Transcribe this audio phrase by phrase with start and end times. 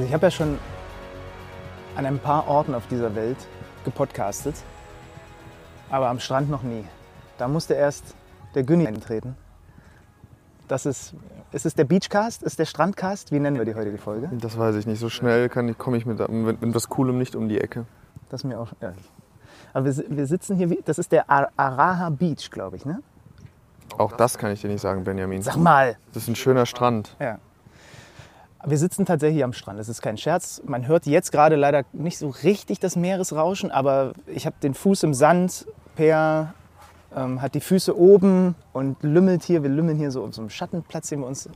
[0.00, 0.58] Also ich habe ja schon
[1.94, 3.36] an ein paar Orten auf dieser Welt
[3.84, 4.54] gepodcastet,
[5.90, 6.86] aber am Strand noch nie.
[7.36, 8.14] Da musste erst
[8.54, 9.36] der Günni eintreten.
[10.68, 11.12] Das ist,
[11.52, 12.42] ist es der Beachcast?
[12.42, 13.30] Ist der Strandcast?
[13.30, 14.30] Wie nennen wir die heutige Folge?
[14.32, 15.00] Das weiß ich nicht.
[15.00, 17.84] So schnell kann ich, komme ich mit, mit, mit was Coolem nicht um die Ecke.
[18.30, 18.68] Das ist mir auch.
[18.80, 18.94] Ja.
[19.74, 23.02] Aber wir, wir sitzen hier, wie- das ist der Ar- Araha Beach, glaube ich, ne?
[23.98, 25.42] Auch das kann ich dir nicht sagen, Benjamin.
[25.42, 25.98] Sag mal!
[26.14, 27.14] Das ist ein schöner Strand.
[27.20, 27.38] Ja.
[28.64, 29.78] Wir sitzen tatsächlich am Strand.
[29.78, 30.60] Das ist kein Scherz.
[30.66, 35.02] Man hört jetzt gerade leider nicht so richtig das Meeresrauschen, aber ich habe den Fuß
[35.04, 35.66] im Sand.
[35.96, 36.54] Per
[37.16, 39.62] ähm, hat die Füße oben und lümmelt hier.
[39.62, 41.48] Wir lümmeln hier so auf so einem Schattenplatz, den wir uns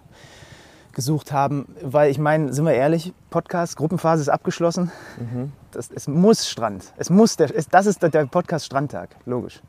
[0.93, 1.67] gesucht haben.
[1.83, 4.91] Weil ich meine, sind wir ehrlich, Podcast, Gruppenphase ist abgeschlossen.
[5.73, 6.93] Das, es muss Strand.
[6.97, 9.61] Es muss der, es, das ist der, der Podcast Strandtag, logisch.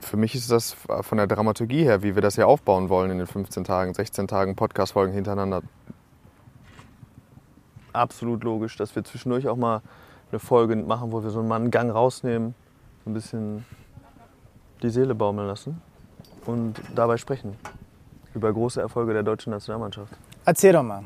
[0.00, 3.18] Für mich ist das von der Dramaturgie her, wie wir das hier aufbauen wollen in
[3.18, 5.62] den 15 Tagen, 16 Tagen Podcast-Folgen hintereinander,
[7.96, 9.80] absolut logisch, dass wir zwischendurch auch mal
[10.30, 12.54] eine Folge machen, wo wir so mal einen Gang rausnehmen,
[13.04, 13.64] so ein bisschen
[14.82, 15.80] die Seele baumeln lassen
[16.44, 17.56] und dabei sprechen
[18.34, 20.12] über große Erfolge der deutschen Nationalmannschaft.
[20.44, 21.04] Erzähl doch mal,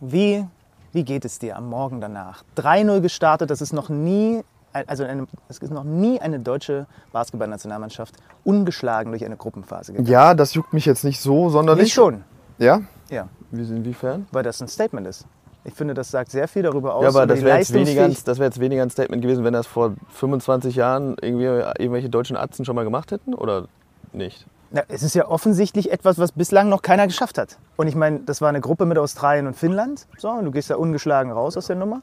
[0.00, 0.44] wie,
[0.92, 2.44] wie geht es dir am Morgen danach?
[2.56, 8.14] 3-0 gestartet, das ist noch nie, also eine, es ist noch nie eine deutsche Basketballnationalmannschaft
[8.44, 10.08] ungeschlagen durch eine Gruppenphase gegangen.
[10.08, 11.84] Ja, das juckt mich jetzt nicht so sonderlich.
[11.84, 12.22] Nicht schon,
[12.58, 12.80] Ja?
[13.10, 14.26] ja, Wie, inwiefern?
[14.30, 15.26] weil das ein Statement ist.
[15.64, 17.02] Ich finde, das sagt sehr viel darüber aus.
[17.02, 19.66] Ja, aber das wäre jetzt, weniger, das wär jetzt weniger ein Statement gewesen, wenn das
[19.66, 23.66] vor 25 Jahren irgendwie irgendwelche deutschen Atzen schon mal gemacht hätten oder
[24.12, 24.46] nicht?
[24.70, 27.58] Ja, es ist ja offensichtlich etwas, was bislang noch keiner geschafft hat.
[27.76, 30.06] Und ich meine, das war eine Gruppe mit Australien und Finnland.
[30.18, 32.02] So, und du gehst da ungeschlagen raus aus der Nummer.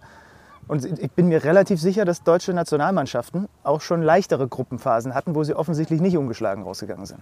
[0.68, 5.44] Und ich bin mir relativ sicher, dass deutsche Nationalmannschaften auch schon leichtere Gruppenphasen hatten, wo
[5.44, 7.20] sie offensichtlich nicht ungeschlagen rausgegangen sind.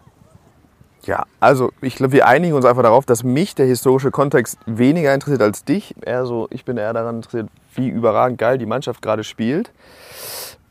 [1.05, 5.13] Ja, also ich glaube, wir einigen uns einfach darauf, dass mich der historische Kontext weniger
[5.13, 5.93] interessiert als dich.
[6.01, 9.71] Eher so, ich bin eher daran interessiert, wie überragend geil die Mannschaft gerade spielt.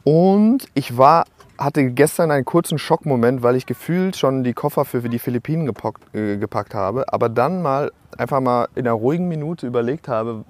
[0.04, 1.26] Und ich war,
[1.58, 6.14] hatte gestern einen kurzen Schockmoment, weil ich gefühlt schon die Koffer für die Philippinen gepackt,
[6.14, 10.44] äh, gepackt habe, aber dann mal einfach mal in einer ruhigen Minute überlegt habe,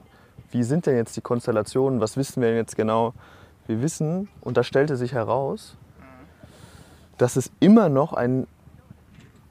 [0.53, 3.14] wie sind denn jetzt die Konstellationen, was wissen wir denn jetzt genau?
[3.66, 5.76] Wir wissen, und da stellte sich heraus,
[7.19, 8.47] dass es immer noch ein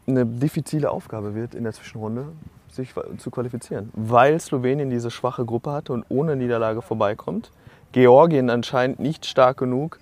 [0.08, 2.28] eine diffizile Aufgabe wird in der Zwischenrunde,
[2.70, 3.92] sich zu qualifizieren.
[3.94, 7.52] Weil Slowenien diese schwache Gruppe hatte und ohne Niederlage vorbeikommt.
[7.92, 10.00] Georgien anscheinend nicht stark genug,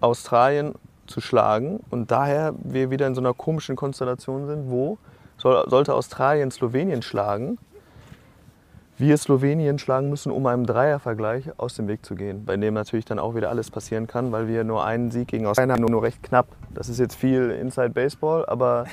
[0.00, 0.74] Australien
[1.06, 1.80] zu schlagen.
[1.90, 4.98] Und daher wir wieder in so einer komischen Konstellation sind, wo
[5.36, 7.58] soll, sollte Australien Slowenien schlagen,
[8.96, 13.04] wir Slowenien schlagen müssen, um einem Dreiervergleich aus dem Weg zu gehen, bei dem natürlich
[13.04, 15.90] dann auch wieder alles passieren kann, weil wir nur einen Sieg gegen Australien haben, nur,
[15.90, 16.46] nur recht knapp.
[16.72, 18.84] Das ist jetzt viel Inside Baseball, aber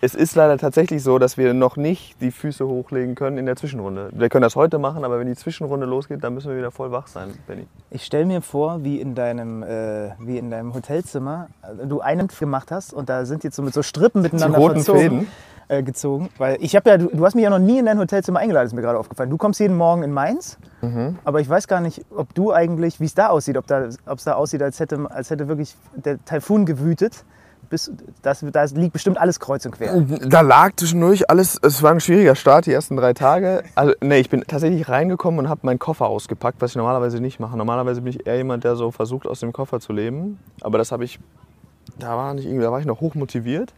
[0.00, 3.56] es ist leider tatsächlich so, dass wir noch nicht die Füße hochlegen können in der
[3.56, 4.10] Zwischenrunde.
[4.12, 6.90] Wir können das heute machen, aber wenn die Zwischenrunde losgeht, dann müssen wir wieder voll
[6.92, 7.66] wach sein, Benny.
[7.90, 12.28] Ich stelle mir vor, wie in deinem, äh, wie in deinem Hotelzimmer äh, du einen
[12.28, 15.28] gemacht hast und da sind jetzt so mit so Strippen miteinander roten verzogen, Fäden?
[15.68, 16.28] Äh, gezogen.
[16.38, 18.66] Weil ich habe ja, du, du hast mich ja noch nie in dein Hotelzimmer eingeladen,
[18.66, 19.30] ist mir gerade aufgefallen.
[19.30, 21.18] Du kommst jeden Morgen in Mainz, Mhm.
[21.24, 23.98] aber ich weiß gar nicht, ob du eigentlich, wie es da aussieht, ob da, es
[24.24, 27.24] da aussieht, als hätte, als hätte wirklich der Taifun gewütet.
[27.68, 27.90] Bis,
[28.22, 30.00] das, da liegt bestimmt alles kreuz und quer.
[30.00, 33.62] Da lag zwischendurch alles, es war ein schwieriger Start, die ersten drei Tage.
[33.74, 37.40] Also, nee, ich bin tatsächlich reingekommen und habe meinen Koffer ausgepackt, was ich normalerweise nicht
[37.40, 37.56] mache.
[37.56, 40.38] Normalerweise bin ich eher jemand, der so versucht, aus dem Koffer zu leben.
[40.60, 41.18] Aber das habe ich,
[41.98, 43.74] da war, nicht, irgendwie- da war ich noch hoch motiviert.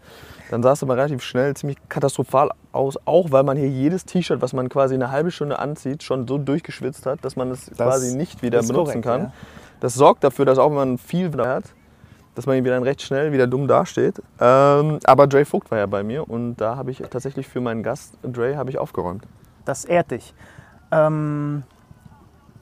[0.51, 4.41] Dann sah es aber relativ schnell ziemlich katastrophal aus, auch weil man hier jedes T-Shirt,
[4.41, 8.17] was man quasi eine halbe Stunde anzieht, schon so durchgeschwitzt hat, dass man es quasi
[8.17, 9.21] nicht wieder das benutzen korrekt, kann.
[9.25, 9.33] ja.
[9.81, 11.65] Das sorgt dafür, dass auch wenn man viel hat,
[12.39, 14.23] dass man wieder dann recht schnell wieder dumm dasteht.
[14.39, 17.83] Ähm, aber Dre Vogt war ja bei mir und da habe ich tatsächlich für meinen
[17.83, 19.25] Gast Dre habe ich aufgeräumt.
[19.65, 20.35] Das ehrt dich.
[20.93, 21.65] Ähm,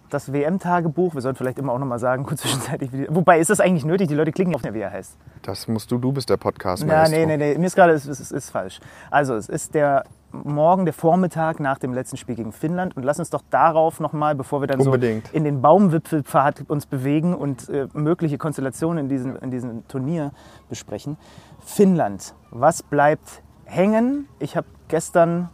[0.08, 3.60] das WM-Tagebuch, wir sollten vielleicht immer auch noch mal sagen, kurz zwischenzeitlich, wobei ist das
[3.60, 4.08] eigentlich nötig?
[4.08, 5.18] Die Leute klicken auf, wie er heißt.
[5.42, 8.06] Das musst du, du bist der podcast Ja, nee, nee, nee, mir ist gerade, es
[8.06, 8.80] ist, es ist falsch.
[9.10, 10.04] Also, es ist der
[10.44, 14.12] Morgen, der Vormittag nach dem letzten Spiel gegen Finnland und lass uns doch darauf noch
[14.12, 15.28] mal, bevor wir dann Unbedingt.
[15.28, 20.32] so in den Baumwipfelpfad uns bewegen und äh, mögliche Konstellationen in diesem, in diesem Turnier
[20.68, 21.16] besprechen.
[21.60, 24.28] Finnland, was bleibt hängen?
[24.38, 25.50] Ich habe gestern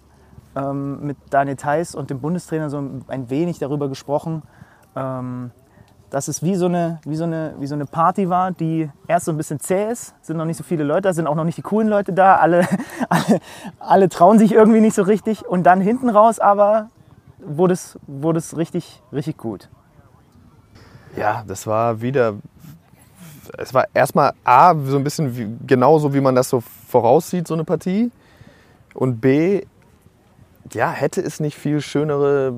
[0.54, 4.42] ähm, mit Daniel Theiss und dem Bundestrainer so ein wenig darüber gesprochen,
[4.96, 5.50] ähm,
[6.12, 9.24] dass es wie so, eine, wie, so eine, wie so eine Party war, die erst
[9.24, 11.44] so ein bisschen zäh ist, sind noch nicht so viele Leute da, sind auch noch
[11.44, 12.68] nicht die coolen Leute da, alle,
[13.08, 13.40] alle,
[13.78, 16.90] alle trauen sich irgendwie nicht so richtig und dann hinten raus aber
[17.38, 19.70] wurde es, wurde es richtig, richtig gut.
[21.16, 22.34] Ja, das war wieder.
[23.58, 27.54] Es war erstmal A, so ein bisschen wie, genauso, wie man das so voraussieht, so
[27.54, 28.10] eine Partie.
[28.94, 29.62] Und B,
[30.72, 32.54] ja, hätte es nicht viel schönere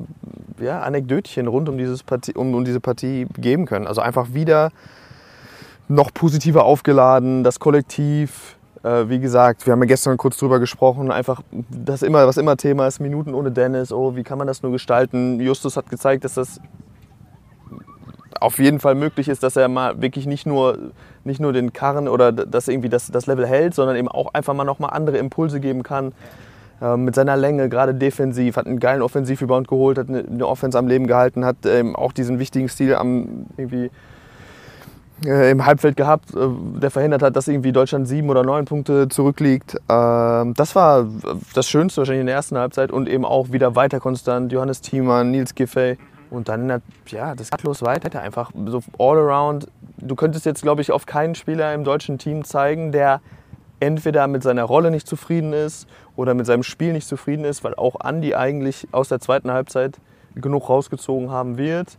[0.61, 3.87] ja, Anekdötchen rund um, dieses Partie, um, um diese Partie geben können.
[3.87, 4.71] Also einfach wieder
[5.89, 8.57] noch positiver aufgeladen, das Kollektiv.
[8.83, 12.57] Äh, wie gesagt, wir haben ja gestern kurz drüber gesprochen, einfach das immer, was immer
[12.57, 15.41] Thema ist, Minuten ohne Dennis, oh, wie kann man das nur gestalten?
[15.41, 16.61] Justus hat gezeigt, dass das
[18.41, 20.77] auf jeden Fall möglich ist, dass er mal wirklich nicht nur,
[21.25, 24.53] nicht nur den Karren oder dass irgendwie das, das Level hält, sondern eben auch einfach
[24.55, 26.13] mal nochmal andere Impulse geben kann.
[26.81, 30.89] Äh, mit seiner Länge, gerade defensiv, hat einen geilen Offensivrebound geholt, hat eine, Offense am
[30.89, 33.91] Leben gehalten, hat ähm, auch diesen wichtigen Stil am irgendwie
[35.25, 36.49] äh, im Halbfeld gehabt, äh,
[36.81, 39.77] der verhindert hat, dass irgendwie Deutschland sieben oder neun Punkte zurückliegt.
[39.89, 41.07] Ähm, das war
[41.55, 44.53] das Schönste wahrscheinlich in der ersten Halbzeit und eben auch wieder weiter konstant.
[44.53, 45.97] Johannes Thiemann, Nils Giffey
[46.31, 48.21] und dann, ja, das geht los weiter.
[48.21, 49.69] Einfach so all around.
[49.99, 53.21] Du könntest jetzt, glaube ich, auf keinen Spieler im deutschen Team zeigen, der
[53.85, 55.87] entweder mit seiner Rolle nicht zufrieden ist
[56.17, 59.99] oder mit seinem Spiel nicht zufrieden ist, weil auch Andi eigentlich aus der zweiten Halbzeit
[60.35, 61.99] genug rausgezogen haben wird.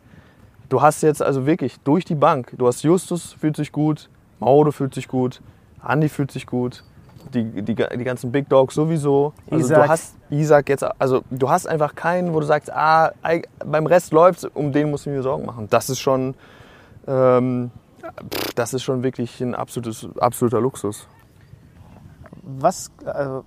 [0.69, 4.09] Du hast jetzt also wirklich durch die Bank, du hast Justus fühlt sich gut,
[4.39, 5.41] Mauro fühlt sich gut,
[5.79, 6.83] Andi fühlt sich gut,
[7.33, 9.33] die, die, die ganzen Big Dogs sowieso.
[9.51, 9.83] Also Isaac.
[9.83, 13.11] du hast Isaac jetzt, also du hast einfach keinen, wo du sagst, ah,
[13.63, 15.67] beim Rest läuft's, um den muss ich mir Sorgen machen.
[15.69, 16.33] Das ist schon,
[17.07, 17.69] ähm,
[18.55, 21.07] das ist schon wirklich ein absolutes, absoluter Luxus.
[22.47, 23.43] Was, also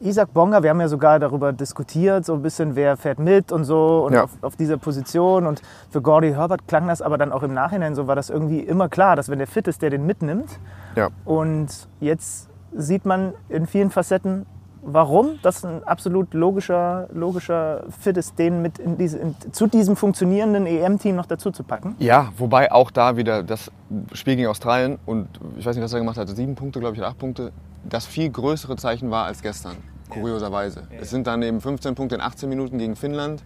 [0.00, 3.64] Isaac Bonga, wir haben ja sogar darüber diskutiert, so ein bisschen, wer fährt mit und
[3.64, 4.24] so und Ja.
[4.24, 5.46] auf, auf dieser Position.
[5.46, 5.60] Und
[5.90, 8.88] für Gordy Herbert klang das aber dann auch im Nachhinein so, war das irgendwie immer
[8.88, 10.58] klar, dass wenn der fit ist, der den mitnimmt.
[10.96, 11.08] Ja.
[11.24, 14.46] Und jetzt sieht man in vielen Facetten,
[14.82, 19.96] warum das ein absolut logischer, logischer Fit ist, den mit in diese, in, zu diesem
[19.96, 21.96] funktionierenden EM-Team noch dazu zu packen.
[21.98, 23.70] Ja, wobei auch da wieder das
[24.12, 25.28] Spiel gegen Australien und
[25.58, 27.52] ich weiß nicht, was er gemacht hat, sieben Punkte, glaube ich, oder acht Punkte,
[27.88, 29.76] das viel größere Zeichen war als gestern,
[30.08, 30.82] kurioserweise.
[31.00, 33.42] Es sind dann eben 15 Punkte in 18 Minuten gegen Finnland.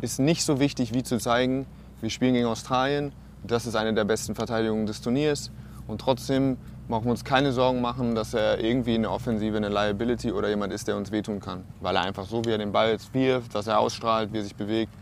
[0.00, 1.66] Ist nicht so wichtig, wie zu zeigen,
[2.00, 3.12] wir spielen gegen Australien.
[3.44, 5.50] Das ist eine der besten Verteidigungen des Turniers.
[5.86, 9.68] Und trotzdem brauchen wir uns keine Sorgen machen, dass er irgendwie in der Offensive eine
[9.68, 11.64] Liability oder jemand ist, der uns wehtun kann.
[11.80, 14.44] Weil er einfach so, wie er den Ball jetzt wirft, was er ausstrahlt, wie er
[14.44, 14.92] sich bewegt,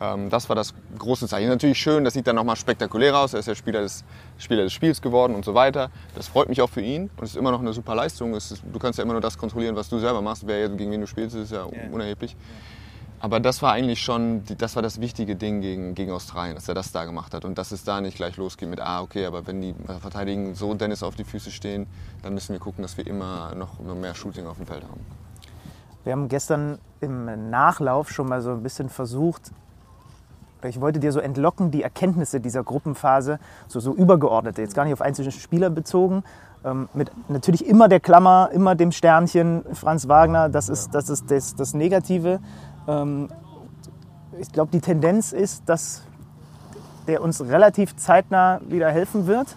[0.00, 1.48] ähm, das war das große Zeichen.
[1.48, 3.34] Natürlich schön, das sieht dann nochmal spektakulär aus.
[3.34, 4.04] Er ist ja Spieler des,
[4.38, 5.90] Spieler des Spiels geworden und so weiter.
[6.14, 8.34] Das freut mich auch für ihn und es ist immer noch eine super Leistung.
[8.34, 10.46] Ist, du kannst ja immer nur das kontrollieren, was du selber machst.
[10.46, 12.36] Wer gegen wen du spielst, ist ja unerheblich.
[13.20, 16.74] Aber das war eigentlich schon, das war das wichtige Ding gegen, gegen Australien, dass er
[16.74, 17.44] das da gemacht hat.
[17.44, 20.72] Und dass es da nicht gleich losgeht mit, ah, okay, aber wenn die Verteidigen so
[20.74, 21.86] Dennis auf die Füße stehen,
[22.22, 25.00] dann müssen wir gucken, dass wir immer noch noch mehr Shooting auf dem Feld haben.
[26.04, 29.50] Wir haben gestern im Nachlauf schon mal so ein bisschen versucht,
[30.64, 33.38] ich wollte dir so entlocken, die Erkenntnisse dieser Gruppenphase,
[33.68, 36.24] so, so übergeordnete, jetzt gar nicht auf einzelne Spieler bezogen,
[36.64, 41.30] ähm, mit natürlich immer der Klammer, immer dem Sternchen Franz Wagner, das ist das, ist
[41.30, 42.40] das, das Negative.
[42.88, 43.28] Ähm,
[44.40, 46.02] ich glaube, die Tendenz ist, dass
[47.06, 49.56] der uns relativ zeitnah wieder helfen wird.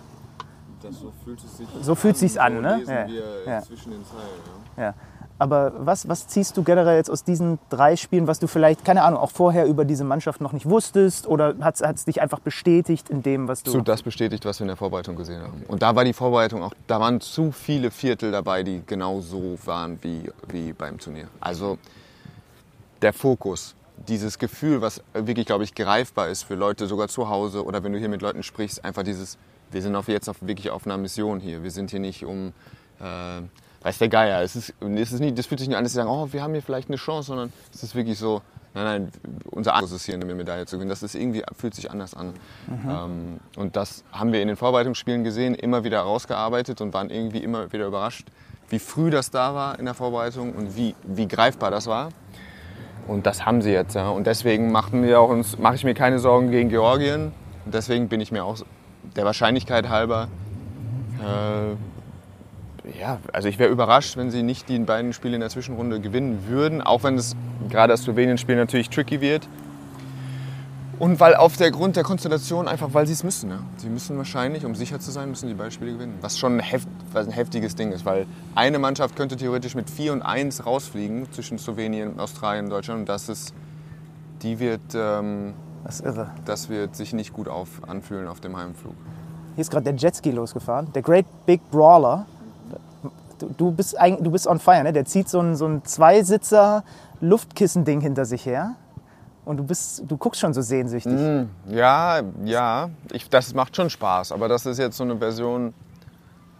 [0.89, 2.81] so fühlt es sich So fühlt sich's an, ne?
[2.85, 3.61] Ja, ja.
[3.61, 4.41] zwischen den Zeilen.
[4.77, 4.93] Ja.
[5.37, 9.01] Aber was, was ziehst du generell jetzt aus diesen drei Spielen, was du vielleicht, keine
[9.01, 11.25] Ahnung, auch vorher über diese Mannschaft noch nicht wusstest?
[11.25, 13.71] Oder hat es dich einfach bestätigt in dem, was du.
[13.71, 15.63] So das bestätigt, was wir in der Vorbereitung gesehen haben.
[15.67, 19.57] Und da war die Vorbereitung auch, da waren zu viele Viertel dabei, die genau so
[19.65, 21.27] waren wie, wie beim Turnier.
[21.39, 21.79] Also
[23.01, 23.75] der Fokus,
[24.07, 27.93] dieses Gefühl, was wirklich, glaube ich, greifbar ist für Leute sogar zu Hause oder wenn
[27.93, 29.37] du hier mit Leuten sprichst, einfach dieses,
[29.71, 31.63] wir sind auf, jetzt auf, wirklich auf einer Mission hier.
[31.63, 32.53] Wir sind hier nicht um,
[32.99, 33.41] äh,
[33.83, 34.41] weiß der Geier.
[34.41, 36.41] Es ist, es ist nicht, das fühlt sich nicht an, dass sie sagen, oh, wir
[36.41, 38.41] haben hier vielleicht eine Chance, sondern es ist wirklich so,
[38.73, 39.11] nein, nein,
[39.51, 40.89] unser Anspruch ist hier eine Medaille zu gewinnen.
[40.89, 42.33] Das ist irgendwie, fühlt sich anders an.
[42.89, 47.39] Ähm, und das haben wir in den Vorbereitungsspielen gesehen, immer wieder rausgearbeitet und waren irgendwie
[47.39, 48.27] immer wieder überrascht,
[48.69, 52.09] wie früh das da war in der Vorbereitung und wie, wie greifbar das war.
[53.07, 53.95] Und das haben sie jetzt.
[53.95, 54.09] Ja.
[54.09, 54.95] Und deswegen mache
[55.75, 57.31] ich mir keine Sorgen gegen Georgien.
[57.65, 58.57] Und deswegen bin ich mir auch
[59.15, 60.27] der Wahrscheinlichkeit halber,
[61.19, 61.75] äh,
[62.99, 66.45] ja, also ich wäre überrascht, wenn sie nicht die beiden Spiele in der Zwischenrunde gewinnen
[66.47, 67.35] würden, auch wenn es
[67.69, 69.47] gerade das Slowenien-Spiel natürlich tricky wird.
[71.01, 73.49] Und weil auf der Grund der Konstellation einfach, weil sie es müssen.
[73.49, 73.57] Ja.
[73.77, 76.19] Sie müssen wahrscheinlich, um sicher zu sein, müssen die beiden Spiele gewinnen.
[76.21, 79.89] Was schon ein, heft, was ein heftiges Ding ist, weil eine Mannschaft könnte theoretisch mit
[79.89, 82.99] 4 und 1 rausfliegen zwischen Slowenien, Australien und Deutschland.
[82.99, 83.51] Und das ist,
[84.43, 86.29] die wird, ähm, Das ist irre.
[86.45, 88.93] das wird sich nicht gut auf, anfühlen auf dem Heimflug.
[89.55, 90.93] Hier ist gerade der Jetski losgefahren.
[90.93, 92.27] Der Great Big Brawler.
[93.39, 94.93] Du, du, bist, eigentlich- du bist on fire, ne?
[94.93, 96.83] Der zieht so ein, so ein Zweisitzer
[97.21, 98.75] Luftkissen-Ding hinter sich her.
[99.45, 101.47] Und du, bist, du guckst schon so sehnsüchtig.
[101.67, 105.73] Ja, ja, ich, das macht schon Spaß, aber das ist jetzt so eine Version,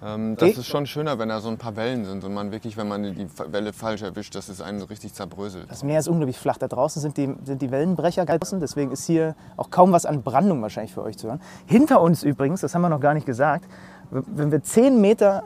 [0.04, 2.76] Ähm, das ist schon schöner, wenn da so ein paar Wellen sind und man wirklich,
[2.76, 5.70] wenn man die Welle falsch erwischt, dass es einen so richtig zerbröselt.
[5.70, 6.58] Das Meer ist unglaublich flach.
[6.58, 8.60] Da draußen sind die, sind die Wellenbrecher draußen.
[8.60, 11.40] Deswegen ist hier auch kaum was an Brandung wahrscheinlich für euch zu hören.
[11.68, 13.66] Hinter uns übrigens, das haben wir noch gar nicht gesagt,
[14.10, 15.44] wenn wir zehn Meter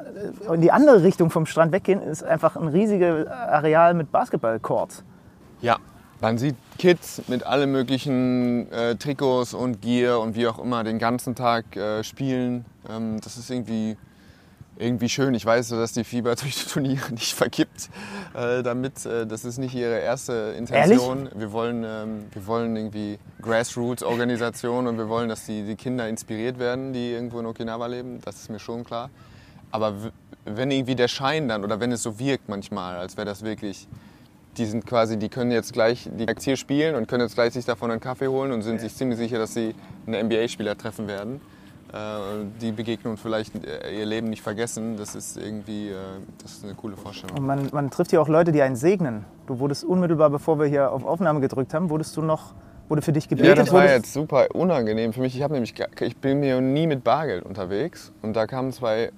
[0.49, 5.03] äh, in die andere Richtung vom Strand weggehen, ist einfach ein riesiges Areal mit Basketballcourt.
[5.59, 5.77] Ja,
[6.21, 10.99] man sieht Kids mit allen möglichen äh, Trikots und Gear und wie auch immer den
[10.99, 12.65] ganzen Tag äh, spielen.
[12.89, 13.95] Ähm, das ist irgendwie,
[14.77, 15.33] irgendwie schön.
[15.35, 17.89] Ich weiß, dass die Fieber durch die Turniere nicht verkippt.
[18.33, 21.29] Äh, damit, äh, das ist nicht ihre erste Intention.
[21.35, 26.59] Wir wollen, ähm, wir wollen irgendwie Grassroots-Organisation und wir wollen, dass die, die Kinder inspiriert
[26.59, 28.19] werden, die irgendwo in Okinawa leben.
[28.23, 29.09] Das ist mir schon klar.
[29.71, 29.93] Aber
[30.45, 33.87] wenn irgendwie der Schein dann oder wenn es so wirkt manchmal, als wäre das wirklich
[34.57, 37.65] die sind quasi, die können jetzt gleich die hier spielen und können jetzt gleich sich
[37.65, 39.75] davon einen Kaffee holen und sind sich ziemlich sicher, dass sie
[40.07, 41.41] einen NBA-Spieler treffen werden.
[41.93, 44.97] Äh, die Begegnung vielleicht äh, ihr Leben nicht vergessen.
[44.97, 45.95] Das ist irgendwie, äh,
[46.41, 47.37] das ist eine coole Vorstellung.
[47.37, 49.23] Und man, man trifft hier auch Leute, die einen segnen.
[49.47, 52.53] Du wurdest unmittelbar, bevor wir hier auf Aufnahme gedrückt haben, wurdest du noch,
[52.89, 53.49] wurde für dich gebetet?
[53.49, 55.35] Ja, das war jetzt super unangenehm für mich.
[55.35, 59.11] Ich habe nämlich, ich bin mir nie mit Bargeld unterwegs und da kamen zwei äh,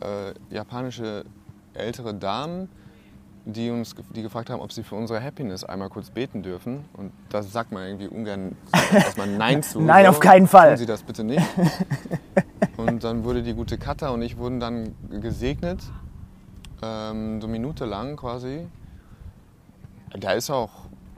[0.52, 1.24] japanische
[1.74, 2.70] ältere Damen,
[3.54, 6.84] die uns, die gefragt haben, ob sie für unsere Happiness einmal kurz beten dürfen.
[6.94, 8.58] Und da sagt man irgendwie ungern
[8.94, 9.80] erstmal Nein zu.
[9.80, 10.70] Nein, auf keinen Fall.
[10.72, 11.46] Tun Sie das bitte nicht.
[12.76, 15.80] Und dann wurde die gute Katha und ich wurden dann gesegnet,
[16.84, 18.68] ähm, so eine Minute lang quasi.
[20.12, 20.70] Da ist auch,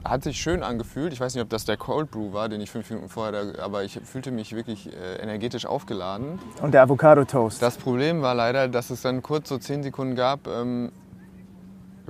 [0.04, 1.12] hat sich schön angefühlt.
[1.12, 3.62] Ich weiß nicht, ob das der Cold Brew war, den ich fünf Minuten vorher, da,
[3.62, 6.38] aber ich fühlte mich wirklich äh, energetisch aufgeladen.
[6.62, 7.60] Und der Avocado-Toast.
[7.60, 10.92] Das Problem war leider, dass es dann kurz so zehn Sekunden gab, ähm,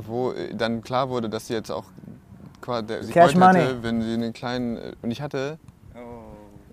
[0.07, 1.85] wo äh, dann klar wurde, dass sie jetzt auch
[2.67, 3.59] der, Cash money.
[3.61, 5.59] hätte, wenn sie einen kleinen äh, und ich hatte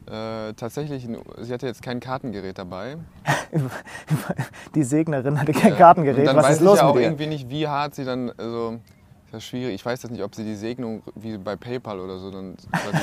[0.10, 2.98] äh, tatsächlich, ein- sie hatte jetzt kein Kartengerät dabei.
[4.76, 6.20] Die Segnerin hatte kein Kartengerät.
[6.20, 8.32] Und dann Was weiß ist los ich ja auch irgendwie nicht, wie hart sie dann,
[8.38, 8.80] also
[9.38, 9.76] ist das schwierig.
[9.76, 12.58] Ich weiß jetzt nicht, ob sie die Segnung wie bei PayPal oder so dann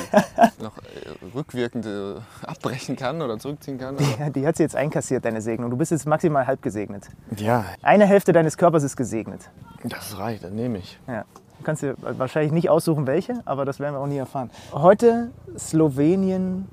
[0.60, 3.96] noch äh, rückwirkend äh, abbrechen kann oder zurückziehen kann.
[4.18, 5.70] Ja, die hat sie jetzt einkassiert, deine Segnung.
[5.70, 7.08] Du bist jetzt maximal halb gesegnet.
[7.36, 9.48] Ja, Eine Hälfte deines Körpers ist gesegnet.
[9.84, 10.98] Das reicht, dann nehme ich.
[11.06, 11.24] Ja.
[11.58, 14.50] Du kannst dir wahrscheinlich nicht aussuchen, welche, aber das werden wir auch nie erfahren.
[14.72, 16.66] Heute Slowenien,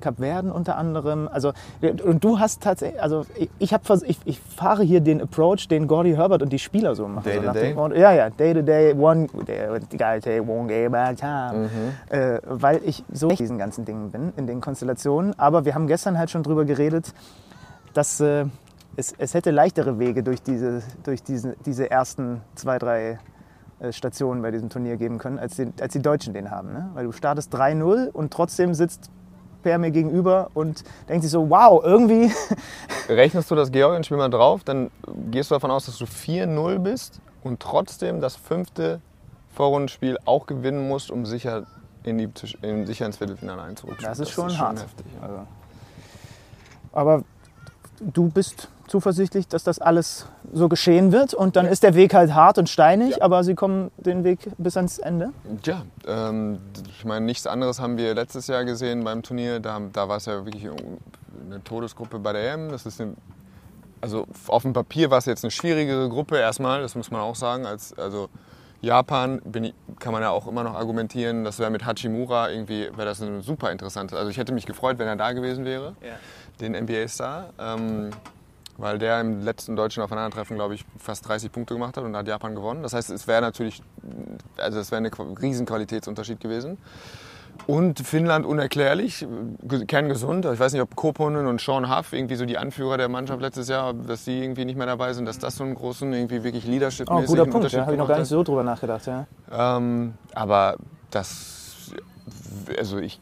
[0.00, 1.28] Kapverden unter anderem.
[1.30, 1.52] Also,
[2.04, 3.24] und du hast tatsächlich, also
[3.58, 7.06] ich, hab, ich, ich fahre hier den Approach, den Gordy Herbert und die Spieler so
[7.08, 7.24] machen.
[7.24, 7.74] Day so to day?
[7.74, 11.68] Motto- Ja, ja, day to day, one, day, day, one game at a time.
[11.68, 12.16] Mhm.
[12.16, 15.38] Äh, weil ich so in diesen ganzen Dingen bin, in den Konstellationen.
[15.38, 17.12] Aber wir haben gestern halt schon drüber geredet,
[17.92, 18.46] dass äh,
[18.96, 23.18] es, es hätte leichtere Wege durch diese, durch diese, diese ersten zwei, drei
[23.80, 26.72] äh, Stationen bei diesem Turnier geben können, als, den, als die Deutschen den haben.
[26.72, 26.90] Ne?
[26.94, 29.10] Weil du startest 3-0 und trotzdem sitzt
[29.64, 32.30] Per mir gegenüber und denkt sich so, wow, irgendwie,
[33.08, 34.90] Rechnest du das Georgien-Spiel mal drauf, dann
[35.30, 39.00] gehst du davon aus, dass du 4-0 bist und trotzdem das fünfte
[39.54, 41.66] Vorrundenspiel auch gewinnen musst, um sicher,
[42.02, 42.28] in die,
[42.62, 44.04] in, sicher ins Viertelfinale einzurutschen.
[44.04, 44.82] das ist schon hart.
[44.82, 45.06] heftig.
[45.20, 45.26] ja.
[45.26, 45.46] Also.
[46.92, 47.24] Aber
[48.00, 52.34] du bist zuversichtlich, dass das alles so geschehen wird und dann ist der Weg halt
[52.34, 55.30] hart und steinig, aber sie kommen den Weg bis ans Ende.
[55.64, 59.60] Ja, ähm, ich meine, nichts anderes haben wir letztes Jahr gesehen beim Turnier.
[59.60, 60.68] Da, da war es ja wirklich
[61.46, 62.70] eine Todesgruppe bei der EM.
[62.70, 63.14] Das ist eine,
[64.00, 67.36] also auf dem Papier war es jetzt eine schwierigere Gruppe erstmal, das muss man auch
[67.36, 67.66] sagen.
[67.66, 68.28] Als, also
[68.80, 72.90] Japan bin ich, kann man ja auch immer noch argumentieren, das wäre mit Hachimura irgendwie,
[72.94, 74.16] wäre das eine super interessante.
[74.16, 75.94] Also ich hätte mich gefreut, wenn er da gewesen wäre,
[76.60, 77.50] den NBA-Star.
[77.58, 78.10] Ähm,
[78.78, 82.26] weil der im letzten deutschen Aufeinandertreffen, glaube ich, fast 30 Punkte gemacht hat und hat
[82.28, 82.82] Japan gewonnen.
[82.82, 83.82] Das heißt, es wäre natürlich,
[84.58, 86.78] also es wäre ein riesen Qualitätsunterschied gewesen.
[87.68, 89.24] Und Finnland unerklärlich,
[89.62, 90.44] ge- kerngesund.
[90.44, 93.68] Ich weiß nicht, ob Koponen und Sean Huff, irgendwie so die Anführer der Mannschaft letztes
[93.68, 96.66] Jahr, dass die irgendwie nicht mehr dabei sind, dass das so einen großen, irgendwie wirklich
[96.66, 99.06] leadership Oh, guter Punkt, da habe ich noch gar nicht so drüber nachgedacht.
[99.06, 99.26] Ja.
[99.52, 100.76] ähm, aber
[101.12, 101.53] das,
[102.78, 103.20] also ich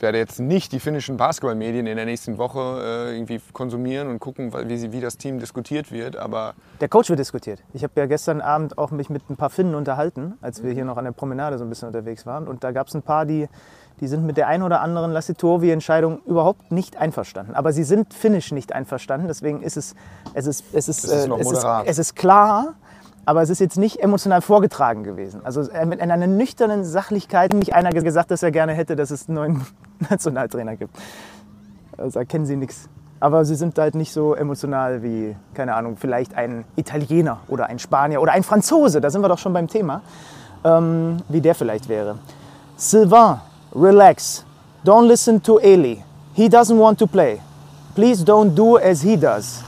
[0.00, 4.52] werde jetzt nicht die finnischen Basketballmedien in der nächsten Woche äh, irgendwie konsumieren und gucken,
[4.66, 6.16] wie, sie, wie das Team diskutiert wird.
[6.16, 7.60] Aber Der Coach wird diskutiert.
[7.72, 10.84] Ich habe ja gestern Abend auch mich mit ein paar Finnen unterhalten, als wir hier
[10.84, 12.48] noch an der Promenade so ein bisschen unterwegs waren.
[12.48, 13.48] Und da gab es ein paar, die,
[14.00, 17.54] die sind mit der einen oder anderen Lassitovi-Entscheidung überhaupt nicht einverstanden.
[17.54, 19.28] Aber sie sind finnisch nicht einverstanden.
[19.28, 19.94] Deswegen ist es,
[20.34, 22.74] es ist, es ist, Es ist äh, es ist, es ist klar,
[23.28, 25.42] aber es ist jetzt nicht emotional vorgetragen gewesen.
[25.44, 27.52] Also mit einer nüchternen Sachlichkeit.
[27.52, 29.66] Nicht einer gesagt, dass er gerne hätte, dass es einen neuen
[30.10, 30.96] Nationaltrainer gibt.
[31.98, 32.88] Also da kennen sie nichts.
[33.20, 37.78] Aber sie sind halt nicht so emotional wie, keine Ahnung, vielleicht ein Italiener oder ein
[37.78, 40.00] Spanier oder ein Franzose, da sind wir doch schon beim Thema,
[40.64, 42.18] ähm, wie der vielleicht wäre.
[42.78, 43.40] Sylvain,
[43.74, 44.46] relax.
[44.86, 46.02] Don't listen to Eli.
[46.32, 47.40] He doesn't want to play.
[47.94, 49.62] Please don't do as he does.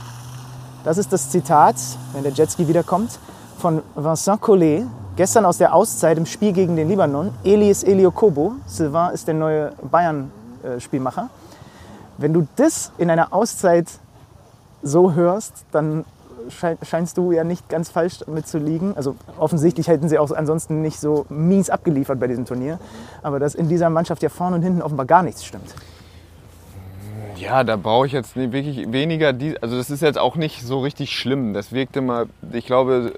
[0.83, 1.75] Das ist das Zitat,
[2.13, 3.19] wenn der Jetski wiederkommt,
[3.61, 7.31] von Vincent Collet, gestern aus der Auszeit im Spiel gegen den Libanon.
[7.43, 11.29] Eli ist Elio Kobo, Sylvain ist der neue Bayern-Spielmacher.
[12.17, 13.87] Wenn du das in einer Auszeit
[14.81, 16.05] so hörst, dann
[16.49, 18.93] schei- scheinst du ja nicht ganz falsch mit zu liegen.
[18.95, 22.79] Also offensichtlich hätten sie auch ansonsten nicht so mies abgeliefert bei diesem Turnier.
[23.21, 25.75] Aber dass in dieser Mannschaft ja vorne und hinten offenbar gar nichts stimmt.
[27.37, 29.33] Ja, da brauche ich jetzt wirklich weniger.
[29.61, 31.53] Also das ist jetzt auch nicht so richtig schlimm.
[31.53, 32.25] Das wirkt immer.
[32.51, 33.13] Ich glaube,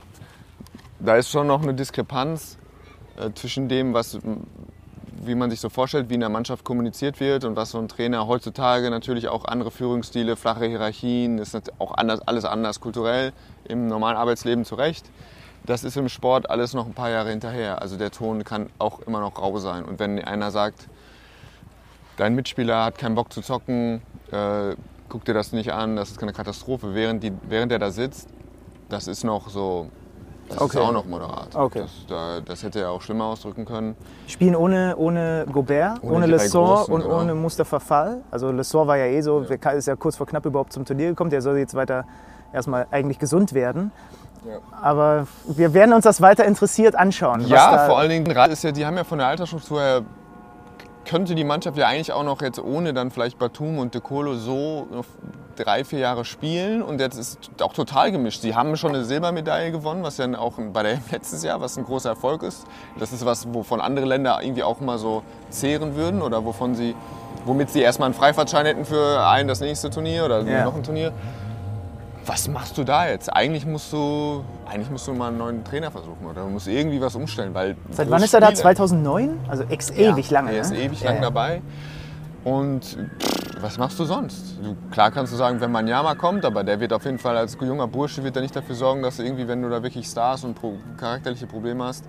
[1.00, 2.58] da ist schon noch eine Diskrepanz
[3.18, 4.20] äh, zwischen dem, was,
[5.26, 7.88] wie man sich so vorstellt, wie in der Mannschaft kommuniziert wird und was so ein
[7.88, 13.34] Trainer heutzutage natürlich auch andere Führungsstile, flache Hierarchien, ist auch anders, alles anders kulturell
[13.66, 15.10] im normalen Arbeitsleben zurecht.
[15.66, 17.82] Das ist im Sport alles noch ein paar Jahre hinterher.
[17.82, 19.86] Also der Ton kann auch immer noch rau sein.
[19.86, 20.90] Und wenn einer sagt,
[22.18, 24.76] dein Mitspieler hat keinen Bock zu zocken, äh,
[25.08, 26.96] guck dir das nicht an, das ist keine Katastrophe.
[26.96, 28.28] Während, die, während der da sitzt,
[28.90, 29.90] das ist noch so,
[30.54, 30.78] das Okay.
[30.80, 31.56] ist auch noch moderat.
[31.56, 31.82] Okay.
[31.82, 33.96] Das, da, das hätte er auch schlimmer ausdrücken können.
[34.28, 37.20] Spielen ohne, ohne Gobert, Ohne ohne, Lessor und genau.
[37.20, 38.22] ohne Mustafa Fall.
[38.32, 41.10] Also Lessor war ja eh so, der ist ja kurz vor knapp überhaupt zum Turnier
[41.10, 41.30] gekommen.
[41.30, 42.06] Der soll jetzt weiter
[42.54, 43.92] erstmal eigentlich gesund werden.
[44.48, 44.58] Ja.
[44.82, 47.48] Aber wir werden uns das weiter interessiert anschauen.
[47.48, 50.02] Ja, vor allen Dingen, ist ja, die haben ja von der Altersstruktur her,
[51.06, 54.36] könnte die Mannschaft ja eigentlich auch noch jetzt ohne dann vielleicht Batum und De Colo
[54.36, 54.88] so
[55.56, 58.42] drei, vier Jahre spielen und jetzt ist es auch total gemischt.
[58.42, 61.86] Sie haben schon eine Silbermedaille gewonnen, was ja auch bei der letztes Jahr, was ein
[61.86, 62.66] großer Erfolg ist.
[63.00, 66.96] Das ist was, wovon andere Länder irgendwie auch mal so zehren würden oder wovon sie,
[67.46, 70.66] womit sie erstmal einen Freifahrtschein hätten für ein das nächste Turnier oder Ja.
[70.66, 71.12] noch ein Turnier.
[72.26, 73.28] Was machst du da jetzt?
[73.36, 77.02] Eigentlich musst du, eigentlich musst du mal einen neuen Trainer versuchen oder du musst irgendwie
[77.02, 78.48] was umstellen, weil Seit wann ist er da?
[78.48, 79.40] Spieler- 2009?
[79.50, 80.54] Also ex ewig ja, lange.
[80.54, 80.78] Er ist ne?
[80.84, 81.22] ewig Ja, lang ja.
[81.24, 81.62] dabei.
[82.46, 82.82] Und
[83.20, 84.58] pff, was machst du sonst?
[84.62, 87.58] Du, klar kannst du sagen, wenn Manjama kommt, aber der wird auf jeden Fall als
[87.60, 90.44] junger Bursche wird er nicht dafür sorgen, dass du irgendwie, wenn du da wirklich Stars
[90.44, 92.04] und pro, charakterliche Probleme hast,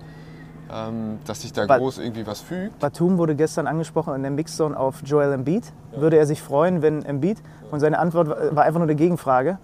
[0.71, 2.77] ähm, dass sich da But- groß irgendwie was fügt.
[2.79, 5.63] Batum wurde gestern angesprochen in der Mixzone auf Joel Embiid.
[5.95, 7.37] Würde er sich freuen, wenn Embiid?
[7.71, 9.57] Und seine Antwort war- war einfach nur eine Gegenfrage.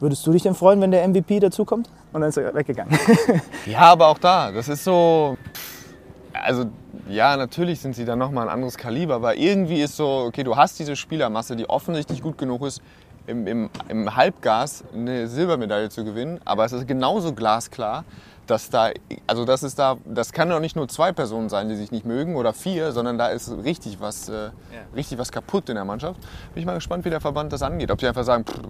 [0.00, 1.88] Würdest du dich denn freuen, wenn der MVP dazukommt?
[2.12, 2.92] Und dann ist er weggegangen.
[3.66, 5.36] Ja, aber auch da, das ist so.
[5.54, 5.81] pff,
[6.42, 6.66] Also,
[7.08, 10.56] ja, natürlich sind sie dann nochmal ein anderes Kaliber, aber irgendwie ist so, okay, du
[10.56, 12.82] hast diese Spielermasse, die offensichtlich gut genug ist,
[13.28, 18.04] im, im, im Halbgas eine Silbermedaille zu gewinnen, aber es ist genauso glasklar,
[18.48, 18.90] dass da,
[19.28, 22.04] also das ist da, das kann doch nicht nur zwei Personen sein, die sich nicht
[22.04, 24.50] mögen oder vier, sondern da ist richtig was, äh,
[24.96, 26.20] richtig was kaputt in der Mannschaft.
[26.52, 27.90] Bin ich mal gespannt, wie der Verband das angeht.
[27.92, 28.60] Ob die einfach sagen, pff,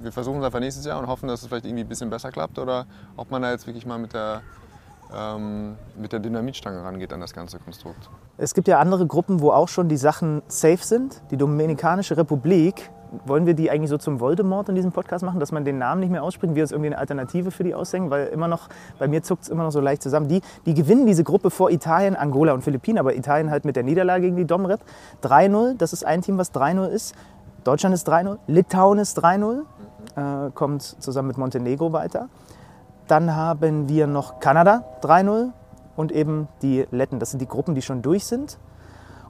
[0.00, 2.30] wir versuchen es einfach nächstes Jahr und hoffen, dass es vielleicht irgendwie ein bisschen besser
[2.30, 2.86] klappt oder
[3.16, 4.42] ob man da jetzt wirklich mal mit der,
[5.14, 8.10] ähm, mit der Dynamitstange rangeht an das ganze Konstrukt.
[8.38, 11.22] Es gibt ja andere Gruppen, wo auch schon die Sachen safe sind.
[11.30, 12.90] Die Dominikanische Republik.
[13.24, 16.00] Wollen wir die eigentlich so zum Voldemort in diesem Podcast machen, dass man den Namen
[16.00, 16.54] nicht mehr ausspricht?
[16.56, 19.48] Wir uns irgendwie eine Alternative für die aushängen, weil immer noch, bei mir zuckt es
[19.48, 20.28] immer noch so leicht zusammen.
[20.28, 23.84] Die, die gewinnen diese Gruppe vor Italien, Angola und Philippinen, aber Italien halt mit der
[23.84, 24.80] Niederlage gegen die Domrep.
[25.22, 27.14] 3-0, das ist ein Team, was 3-0 ist.
[27.62, 29.62] Deutschland ist 3-0, Litauen ist 3-0,
[30.16, 32.28] äh, kommt zusammen mit Montenegro weiter.
[33.08, 35.52] Dann haben wir noch Kanada 3-0
[35.94, 37.20] und eben die Letten.
[37.20, 38.58] Das sind die Gruppen, die schon durch sind.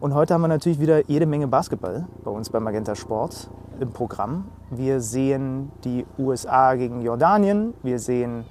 [0.00, 3.92] Und heute haben wir natürlich wieder jede Menge Basketball bei uns bei Magenta Sport im
[3.92, 4.46] Programm.
[4.70, 8.44] Wir sehen die USA gegen Jordanien, wir sehen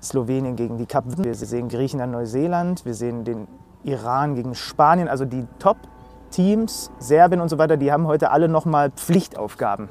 [0.00, 3.48] Slowenien gegen die Kap, wir sehen Griechenland, Neuseeland, wir sehen den
[3.82, 5.08] Iran gegen Spanien.
[5.08, 9.88] Also die Top-Teams, Serbien und so weiter, die haben heute alle nochmal Pflichtaufgaben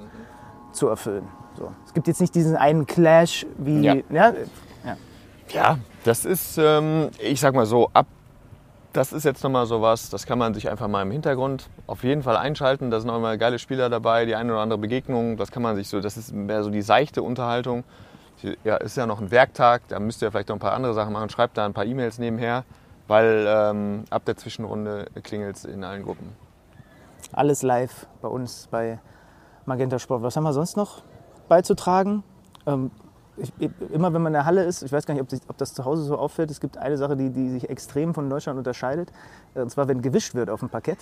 [0.71, 1.27] zu erfüllen.
[1.57, 1.71] So.
[1.85, 3.81] Es gibt jetzt nicht diesen einen Clash wie.
[3.81, 3.95] Ja.
[4.09, 4.33] Ja,
[5.51, 8.05] Ja, das ist, ähm, ich sag mal so, ab,
[8.93, 12.23] das ist jetzt nochmal sowas, das kann man sich einfach mal im Hintergrund auf jeden
[12.23, 12.91] Fall einschalten.
[12.91, 15.87] Da sind nochmal geile Spieler dabei, die eine oder andere Begegnung, das kann man sich
[15.87, 17.83] so, das ist mehr so die seichte Unterhaltung.
[18.63, 21.11] Ja, ist ja noch ein Werktag, da müsst ihr vielleicht noch ein paar andere Sachen
[21.11, 21.29] machen.
[21.29, 22.63] Schreibt da ein paar E-Mails nebenher,
[23.07, 26.35] weil ähm, ab der Zwischenrunde klingelt es in allen Gruppen.
[27.33, 28.99] Alles live bei uns bei
[29.65, 30.23] Magenta Sport.
[30.23, 31.03] Was haben wir sonst noch
[31.49, 32.23] beizutragen?
[32.65, 32.91] Ähm,
[33.41, 35.57] ich, immer wenn man in der Halle ist, ich weiß gar nicht, ob, sich- ob
[35.57, 38.57] das zu Hause so auffällt, es gibt eine Sache, die, die sich extrem von Deutschland
[38.57, 39.09] unterscheidet.
[39.55, 40.97] Äh, Und zwar, wenn gewischt wird auf dem Parkett.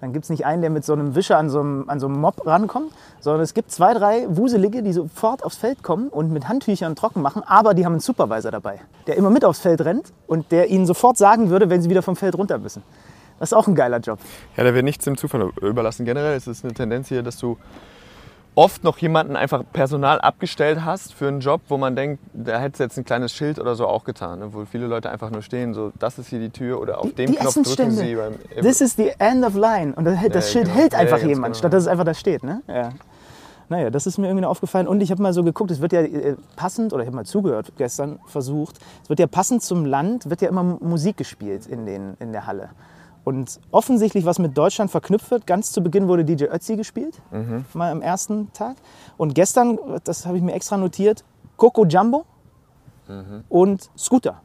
[0.00, 2.06] Dann gibt es nicht einen, der mit so einem Wischer an so einem, an so
[2.06, 2.90] einem Mob rankommt,
[3.20, 7.20] sondern es gibt zwei, drei Wuselige, die sofort aufs Feld kommen und mit Handtüchern trocken
[7.20, 10.70] machen, aber die haben einen Supervisor dabei, der immer mit aufs Feld rennt und der
[10.70, 12.82] ihnen sofort sagen würde, wenn sie wieder vom Feld runter müssen.
[13.38, 14.18] Das ist auch ein geiler Job.
[14.56, 16.06] Ja, da wird nichts dem Zufall überlassen.
[16.06, 17.58] Generell ist es eine Tendenz hier, dass du
[18.54, 22.74] oft noch jemanden einfach Personal abgestellt hast für einen Job, wo man denkt, da hätte
[22.74, 24.52] es jetzt ein kleines Schild oder so auch getan, ne?
[24.52, 27.14] wo viele Leute einfach nur stehen, so das ist hier die Tür oder auf Die-
[27.14, 29.94] dem die Knopf drücken sie beim This is the end of line.
[29.94, 30.76] Und das, das Ja, Schild genau.
[30.78, 31.58] hält Ja, einfach ganz jemand, genau.
[31.58, 32.42] statt dass es einfach da steht.
[32.44, 32.62] Ne?
[32.68, 32.90] Ja.
[33.68, 34.88] Naja, das ist mir irgendwie aufgefallen.
[34.88, 37.24] Und ich habe mal so geguckt, es wird ja äh, passend, oder ich habe mal
[37.24, 41.86] zugehört gestern, versucht, es wird ja passend zum Land, wird ja immer Musik gespielt in,
[41.86, 42.70] den, in der Halle.
[43.24, 47.20] Und offensichtlich, was mit Deutschland verknüpft wird, ganz zu Beginn wurde DJ Ötzi gespielt,
[47.74, 48.76] mal am ersten Tag.
[49.18, 51.24] Und gestern, das habe ich mir extra notiert,
[51.56, 52.24] Coco Jumbo
[53.48, 54.40] und Scooter.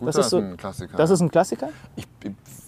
[0.00, 0.96] Das das ist so- ein Klassiker.
[0.96, 1.68] Das ist ein Klassiker.
[1.96, 2.06] ich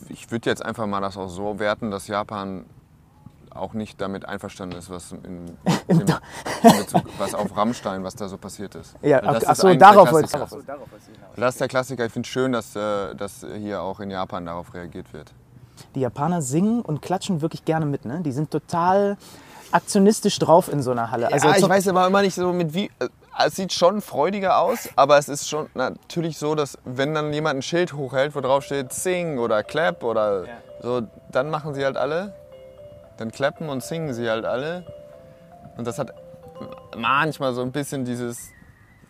[0.09, 2.65] ich würde jetzt einfach mal das auch so werten, dass Japan
[3.57, 5.57] auch nicht damit einverstanden ist, was, in,
[5.89, 8.95] in, in Bezug, was auf Rammstein, was da so passiert ist.
[9.03, 12.05] Ja, das ach ist so, darauf wollte ich Das ist der Klassiker.
[12.07, 15.33] Ich finde es schön, dass, äh, dass hier auch in Japan darauf reagiert wird.
[15.95, 18.05] Die Japaner singen und klatschen wirklich gerne mit.
[18.05, 18.21] Ne?
[18.23, 19.17] Die sind total
[19.73, 21.33] aktionistisch drauf in so einer Halle.
[21.33, 22.91] Also ja, ich weiß aber immer nicht so mit wie.
[22.99, 23.09] äh,
[23.47, 27.59] Es sieht schon freudiger aus, aber es ist schon natürlich so, dass wenn dann jemand
[27.59, 30.45] ein Schild hochhält, wo drauf steht Sing oder Clap oder
[30.83, 32.35] so, dann machen sie halt alle.
[33.17, 34.85] Dann klappen und singen sie halt alle.
[35.77, 36.13] Und das hat
[36.97, 38.51] manchmal so ein bisschen dieses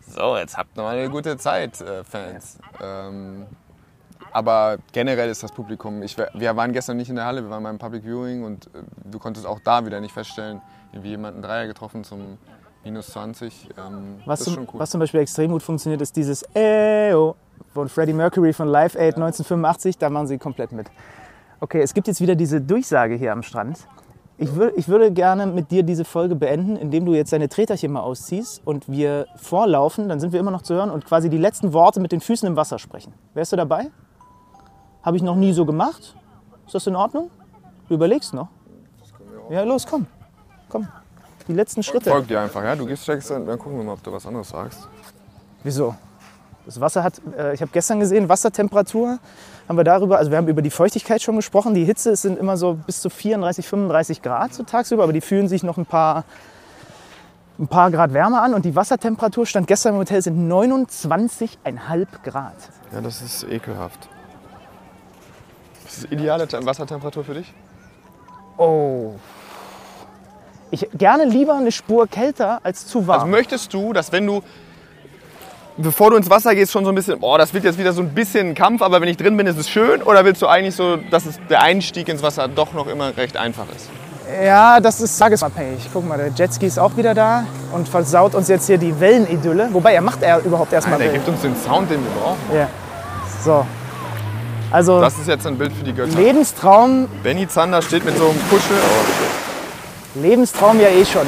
[0.07, 2.59] So, jetzt habt mal eine gute Zeit, äh, Fans.
[2.81, 3.45] Ähm,
[4.31, 7.63] aber generell ist das Publikum, ich, wir waren gestern nicht in der Halle, wir waren
[7.63, 10.61] beim Public Viewing und äh, du konntest auch da wieder nicht feststellen,
[10.91, 12.37] wie jemand einen Dreier getroffen zum
[12.83, 13.69] minus 20.
[13.77, 14.79] Ähm, Was, zum, cool.
[14.79, 17.35] was zum Beispiel extrem gut funktioniert, ist dieses Eo
[17.73, 19.97] von Freddie Mercury von Live Aid 1985.
[19.97, 20.87] Da machen sie komplett mit.
[21.63, 23.87] Okay, es gibt jetzt wieder diese Durchsage hier am Strand.
[24.37, 27.89] Ich, wür, ich würde gerne mit dir diese Folge beenden, indem du jetzt deine Treterchen
[27.89, 31.37] mal ausziehst und wir vorlaufen, dann sind wir immer noch zu hören und quasi die
[31.37, 33.13] letzten Worte mit den Füßen im Wasser sprechen.
[33.33, 33.91] Wärst du dabei?
[35.03, 36.17] Habe ich noch nie so gemacht.
[36.65, 37.31] Ist das in Ordnung?
[37.87, 38.49] Du überlegst noch.
[39.49, 40.05] Ja, los, komm.
[40.67, 40.89] Komm.
[41.47, 42.09] Die letzten Schritte.
[42.09, 42.75] Folgt dir einfach, ja?
[42.75, 44.89] Du gehst checkst und dann gucken wir mal, ob du was anderes sagst.
[45.63, 45.95] Wieso?
[46.65, 49.19] Das Wasser hat, äh, ich habe gestern gesehen, Wassertemperatur
[49.67, 51.73] haben wir darüber, also wir haben über die Feuchtigkeit schon gesprochen.
[51.73, 55.47] Die Hitze sind immer so bis zu 34, 35 Grad so tagsüber, aber die fühlen
[55.49, 56.23] sich noch ein paar,
[57.59, 58.53] ein paar Grad wärmer an.
[58.53, 62.53] Und die Wassertemperatur stand gestern im Hotel sind 29,5 Grad.
[62.93, 64.07] Ja, das ist ekelhaft.
[65.83, 67.53] Das ist ideale Tem- Wassertemperatur für dich?
[68.57, 69.13] Oh.
[70.71, 73.21] Ich gerne lieber eine Spur kälter als zu warm.
[73.21, 74.41] Also möchtest du, dass wenn du,
[75.77, 78.01] bevor du ins Wasser gehst, schon so ein bisschen, oh, das wird jetzt wieder so
[78.01, 80.01] ein bisschen ein Kampf, aber wenn ich drin bin, ist es schön?
[80.03, 83.37] Oder willst du eigentlich so, dass es der Einstieg ins Wasser doch noch immer recht
[83.37, 83.89] einfach ist?
[84.43, 85.89] Ja, das ist tagesabhängig.
[85.91, 89.69] Guck mal, der Jetski ist auch wieder da und versaut uns jetzt hier die Wellenidylle.
[89.73, 91.25] Wobei, er macht er überhaupt erstmal Nein, der Wellen.
[91.25, 92.37] gibt uns den Sound, den wir brauchen.
[92.55, 92.67] Ja.
[93.43, 93.65] So.
[94.71, 96.17] Also Das ist jetzt ein Bild für die Götter.
[96.17, 98.75] Lebenstraum, Benny Zander steht mit so einem Kuschel.
[98.75, 101.27] Oh, Lebenstraum ja eh schon.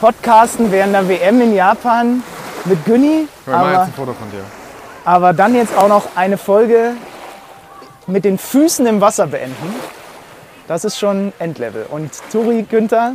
[0.00, 2.22] Podcasten während der WM in Japan
[2.64, 4.44] mit Günni, wir machen jetzt aber, ein Foto von dir.
[5.04, 6.92] aber dann jetzt auch noch eine Folge
[8.06, 9.74] mit den Füßen im Wasser beenden.
[10.66, 11.86] Das ist schon Endlevel.
[11.90, 13.14] Und Turi Günther,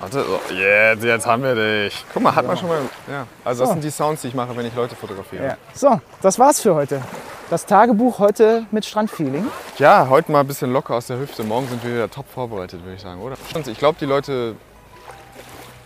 [0.00, 2.04] Warte, so, jetzt, jetzt haben wir dich.
[2.14, 2.78] Guck mal, hat man schon mal.
[3.10, 3.26] Ja.
[3.44, 3.72] Also, das So.
[3.74, 5.44] sind die Sounds, die ich mache, wenn ich Leute fotografiere.
[5.44, 5.56] ja.
[5.74, 7.02] so, das war's für heute.
[7.50, 9.48] Das Tagebuch heute mit Strandfeeling.
[9.78, 11.42] Ja, heute mal ein bisschen locker aus der Hüfte.
[11.42, 13.36] Morgen sind wir wieder top vorbereitet, würde ich sagen, oder?
[13.66, 14.54] Ich glaube, die Leute,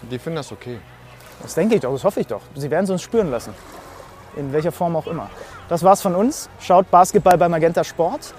[0.03, 0.79] die finden das okay.
[1.43, 2.43] Das denke ich doch, das hoffe ich doch.
[2.55, 3.53] Sie werden es uns spüren lassen.
[4.37, 5.29] In welcher Form auch immer.
[5.69, 6.49] Das war's von uns.
[6.61, 8.35] Schaut Basketball bei Magenta Sport.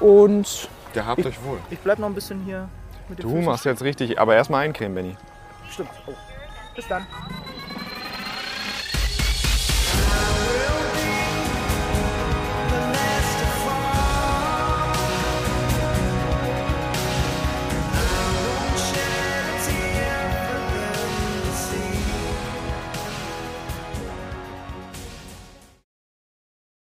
[0.00, 1.58] Und Gehabt euch wohl.
[1.70, 2.68] ich bleib noch ein bisschen hier
[3.08, 5.16] mit den Du machst jetzt richtig, aber erstmal eincremen, Benny.
[5.70, 5.90] Stimmt.
[6.06, 6.12] Oh.
[6.74, 7.06] Bis dann.